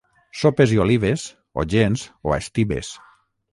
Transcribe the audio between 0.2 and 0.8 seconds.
Sopes